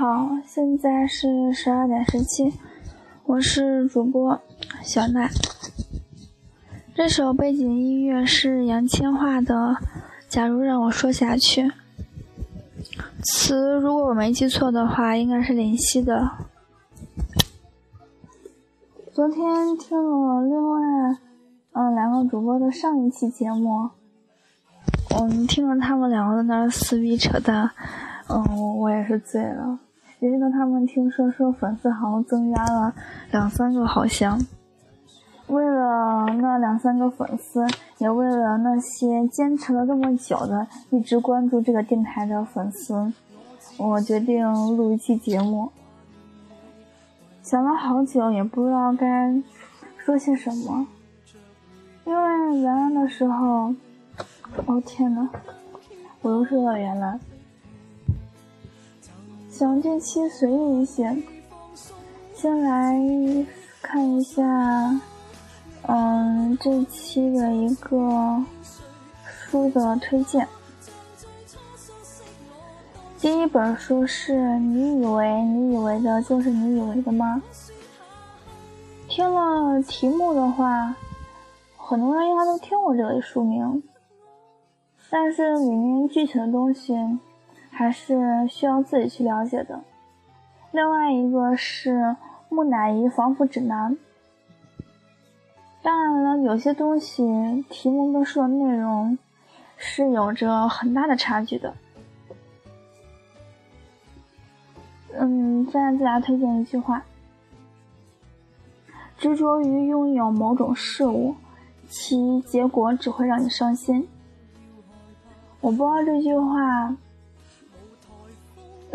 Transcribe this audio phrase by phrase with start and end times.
[0.00, 2.54] 好，现在是十二点十七，
[3.26, 4.40] 我是主播
[4.82, 5.28] 小奈。
[6.94, 9.54] 这首背景音乐是杨千嬅的
[10.26, 11.64] 《假如让我说下去》，
[13.22, 16.30] 词如果我没记错的话，应该是林夕的。
[19.12, 20.80] 昨天听了另外
[21.72, 23.90] 嗯两个主播的上一期节目，
[25.14, 27.70] 嗯，听了他们两个在那撕逼扯淡。
[28.30, 29.78] 嗯，我我也是醉了。
[30.20, 32.94] 也听到他们听说说粉丝好像增加了
[33.30, 34.38] 两三个，好像。
[35.48, 37.66] 为了那两三个粉丝，
[37.98, 43.12] 也为了那些坚持了这么久的、一直关注这个电台的粉丝，
[43.76, 44.46] 我决定
[44.76, 45.72] 录一期节目。
[47.42, 49.42] 想了好久，也不知道该
[49.96, 50.86] 说些什么。
[52.04, 53.74] 因为原来的时候，
[54.66, 55.28] 哦天呐，
[56.22, 57.18] 我又说到原来。
[59.60, 61.14] 想这期随意一些，
[62.32, 62.98] 先来
[63.82, 64.42] 看一下，
[65.82, 68.42] 嗯，这期的一个
[69.22, 70.48] 书的推荐。
[73.18, 77.42] 第一本书是你以为你以为的就是你以为的吗？
[79.10, 80.96] 听了题目的话，
[81.76, 83.82] 很多人应该都听过这个书名，
[85.10, 86.96] 但是里面具体的东西。
[87.80, 89.80] 还是需要自己去了解的。
[90.70, 92.14] 另外一个是
[92.50, 93.96] 木乃伊防腐指南。
[95.80, 99.16] 当然了，有些东西题目跟书的内容
[99.78, 101.72] 是有着很大的差距的。
[105.14, 107.02] 嗯，再给大家推荐一句话：
[109.16, 111.34] 执着于拥有某种事物，
[111.88, 114.06] 其结果只会让你伤心。
[115.62, 116.94] 我不知道这句话。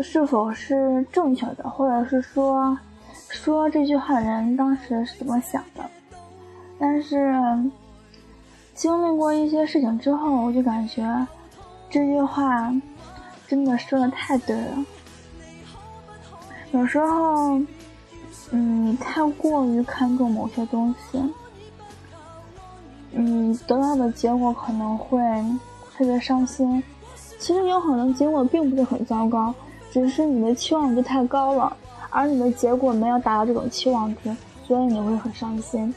[0.00, 2.76] 是否是正确的，或者是说，
[3.28, 5.84] 说这句话的人当时是怎么想的？
[6.78, 7.34] 但是
[8.74, 11.26] 经历过一些事情之后，我就感觉
[11.88, 12.70] 这句话
[13.46, 14.84] 真的说的太对了。
[16.72, 17.58] 有时候，
[18.50, 21.22] 嗯，太过于看重某些东西，
[23.12, 25.18] 嗯，得到的结果可能会
[25.96, 26.82] 特别伤心。
[27.38, 29.54] 其实有可能结果并不是很糟糕。
[29.90, 31.76] 只是你的期望值太高了，
[32.10, 34.36] 而你的结果没有达到这种期望值，
[34.66, 35.94] 所以你会很伤心。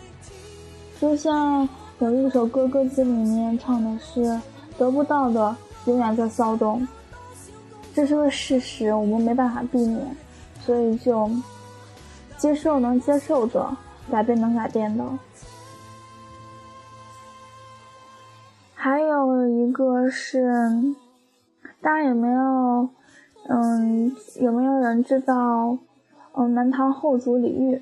[0.99, 1.67] 就像
[1.99, 4.39] 有一首歌，歌词里面唱的是
[4.77, 5.55] “得不到的
[5.85, 6.87] 永远在骚动”，
[7.93, 10.15] 这是个事实，我们没办法避免，
[10.65, 11.29] 所以就
[12.37, 13.75] 接受能接受的，
[14.11, 15.03] 改变能改变的。
[18.73, 20.93] 还有一个是，
[21.81, 22.89] 大家有没有？
[23.51, 25.79] 嗯，有没有人知道？
[26.33, 27.81] 嗯，南唐后主李煜，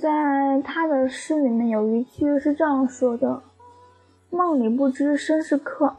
[0.00, 3.42] 在他的诗里面有一句是这样说的
[4.30, 5.96] ：“梦里不知身是客，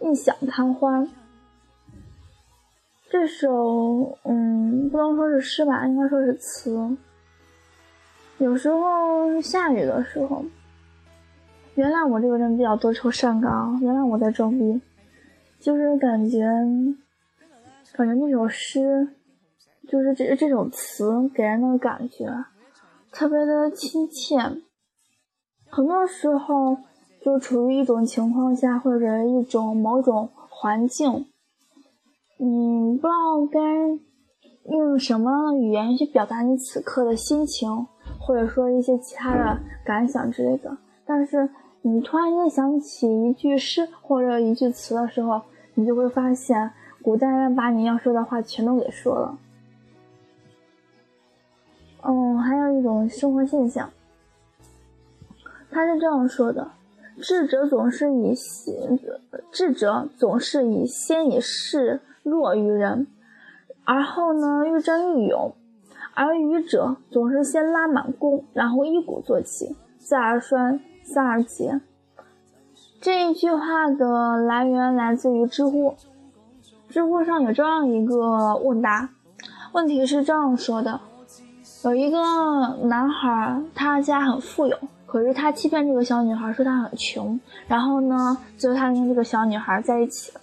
[0.00, 1.08] 一想贪欢。”
[3.08, 6.94] 这首嗯，不能说是诗吧，应该说是词。
[8.36, 10.44] 有时候下雨的时候，
[11.74, 13.50] 原谅我这个人比较多愁善感，
[13.80, 14.78] 原谅我在装逼。
[15.58, 16.44] 就是感觉，
[17.94, 19.08] 感觉那首诗，
[19.88, 22.26] 就是这这首词给人的感觉
[23.10, 24.36] 特别的亲切。
[25.68, 26.76] 很多时候，
[27.24, 31.26] 就处于一种情况下，或者一种某种环境，
[32.38, 33.60] 你不知道该
[34.70, 37.86] 用什么语言去表达你此刻的心情，
[38.20, 41.48] 或者说一些其他的感想之类的，但是。
[41.88, 45.42] 你突然间想起一句诗或者一句词的时候，
[45.74, 49.38] 你就会发现，古代人把你要说的话全都给说了。
[52.02, 53.88] 嗯，还有一种生活现象，
[55.70, 56.72] 他是这样说的：
[57.22, 58.98] 智者总是以先，
[59.52, 63.06] 智者总是以先以示弱于人，
[63.84, 65.52] 而后呢愈战愈勇；
[66.14, 70.80] 而愚者总是先拉满弓，然后一鼓作气，自而衰。
[71.08, 71.80] 三而竭，
[73.00, 75.94] 这一句话的来源来自于知乎。
[76.88, 79.08] 知乎上有这样一个问答，
[79.70, 81.00] 问题是这样说的：
[81.84, 82.18] 有一个
[82.88, 84.76] 男孩，他家很富有，
[85.06, 87.38] 可是他欺骗这个小女孩说他很穷，
[87.68, 90.40] 然后呢，最后他跟这个小女孩在一起了。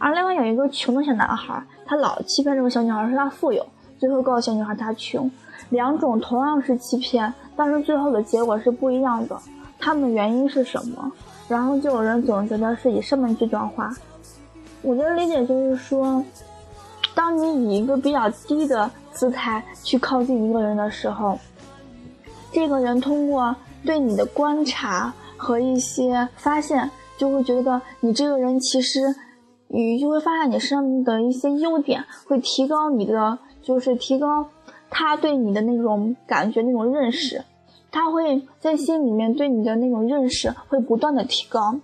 [0.00, 3.64] 而另外有一个穷的小男孩，他老欺骗这个小女孩说他富有，
[3.96, 5.30] 最后告诉小女孩他穷。
[5.70, 9.36] 两种同样是欺骗，但是最后的结果是不一样的。
[9.78, 11.12] 他们的原因是什么？
[11.46, 13.92] 然后就有人总觉得是以上面这段话，
[14.80, 16.24] 我的理解就是说，
[17.14, 21.38] 当你以一个比较低的姿态去靠近一个人的时候，
[22.50, 23.54] 这个人通过
[23.84, 29.14] 对你的观察和一些发现，就会觉得你这个人其实，
[29.68, 34.48] 你就会发现你身上的一些优点，会提高你的，就是提高
[34.90, 37.44] 他对你的那种感觉、那种认识，
[37.90, 41.76] 他会在心里面对你的那种认识会不断的提高。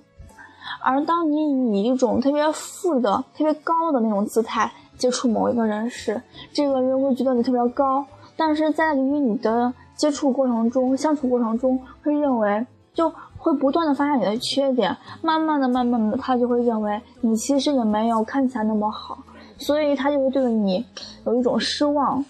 [0.82, 8.06] 而当你以一种特别富的、特别高的那种姿态接触某一个人时，这个人会觉得你特别高，
[8.36, 12.64] 但是在与你的接触过程中、相处过程中，会认为
[12.94, 19.18] 就会不断的发现你的缺点，慢慢的、慢慢的，他就会认为你其实也没有看起来那么好，
[19.58, 20.84] 所以他就会对你
[21.26, 22.24] 有一种失望。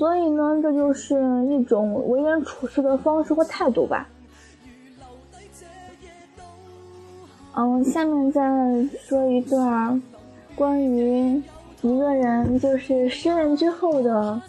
[0.00, 1.14] 所以呢，这就是
[1.44, 4.08] 一种为人处事的方式和态度吧。
[7.54, 8.40] 嗯，下面再
[9.06, 10.02] 说一段
[10.54, 11.42] 关于
[11.82, 14.40] 一个人，就是失恋之后的，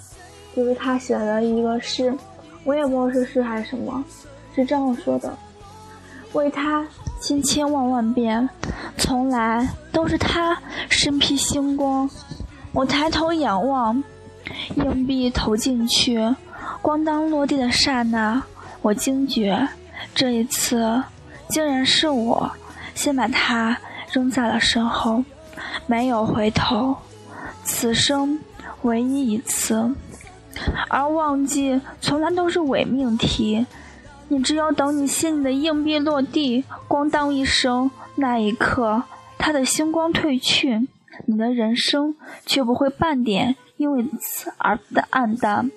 [0.55, 2.17] 就是他写的一个诗，
[2.63, 4.01] 我也不知道是诗还是什么，
[4.55, 5.37] 是这样说的：
[6.31, 6.87] 为他
[7.19, 8.49] 千千万万遍，
[8.95, 10.57] 从来都是他
[10.87, 12.09] 身披星光。
[12.71, 14.01] 我抬头仰望，
[14.75, 16.19] 硬币投进去，
[16.81, 18.41] 咣当落地的刹那，
[18.81, 19.67] 我惊觉，
[20.13, 21.03] 这一次
[21.49, 22.51] 竟然是我。
[22.93, 23.77] 先把它
[24.11, 25.23] 扔在了身后，
[25.87, 26.95] 没有回头。
[27.63, 28.39] 此生
[28.81, 29.95] 唯一一次，
[30.89, 33.65] 而忘记从来都是伪命题。
[34.27, 39.03] 你只有等你心里的硬币落地，咣当一声，那一刻，
[39.37, 40.87] 它的星光褪去，
[41.25, 42.15] 你的人生
[42.45, 45.71] 却不会半点因为此而的暗淡。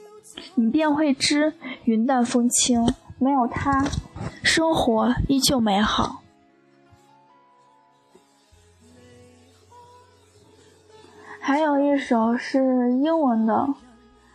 [0.57, 1.55] 你便会知
[1.85, 3.83] 云淡风轻，没有他，
[4.43, 6.21] 生活依旧美好。
[11.41, 13.69] 还有一首是英文的，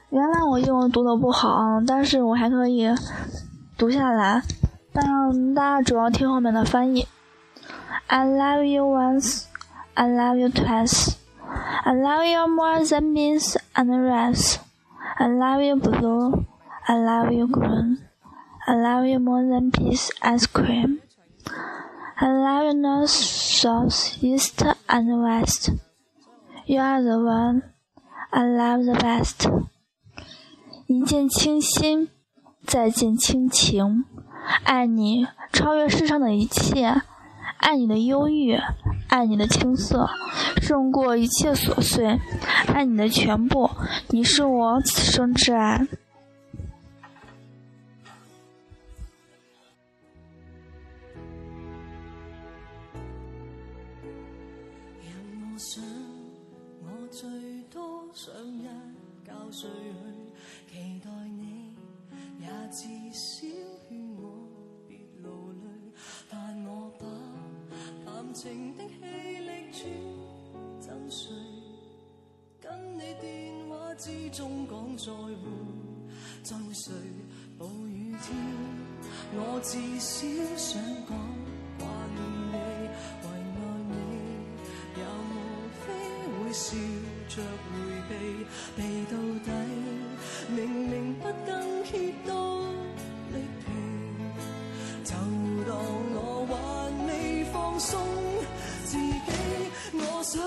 [0.10, 2.88] 原来我英文读的不好，但是我还可以
[3.77, 4.42] 读下来。
[4.92, 7.07] 但大家主要听后面的翻译。
[8.07, 9.44] I love you once,
[9.94, 11.13] I love you twice,
[11.83, 13.58] I love you more than means.
[13.76, 14.58] and rice.
[15.19, 16.46] I love you blue,
[16.88, 17.99] I love you green,
[18.66, 21.00] I love you more than peas ice cream.
[22.16, 25.70] I love you north, south, east and west.
[26.66, 27.62] You are the one
[28.32, 29.49] I love the best。
[30.87, 32.08] 一见倾心，
[32.66, 34.05] 再见倾情，
[34.64, 37.02] 爱你超越世上的一切，
[37.58, 38.58] 爱你的忧郁，
[39.09, 40.07] 爱你的青涩，
[40.61, 42.19] 胜过一切琐碎，
[42.67, 43.69] 爱你的全部，
[44.09, 45.85] 你是我此生挚爱。
[58.12, 58.63] 想一
[59.25, 60.73] 觉睡去，期
[61.03, 61.73] 待你
[62.39, 62.79] 也至
[63.13, 63.47] 少
[74.31, 75.33] 中讲再会
[76.43, 76.93] 就谁
[77.57, 78.37] 暴雨天
[79.33, 81.17] 我至少想讲
[81.79, 82.57] 挂念你
[83.23, 83.93] 为爱你
[85.00, 85.33] 又无
[85.81, 85.88] 非
[86.38, 86.77] 会笑
[87.27, 87.74] 着回
[88.07, 88.12] 避
[88.75, 89.50] 避到底
[90.55, 92.62] 明明不更竭都
[93.33, 93.71] 力疲
[95.03, 95.75] 就当
[96.13, 98.00] 我还未放松
[98.86, 99.31] 自己
[99.93, 100.39] 我想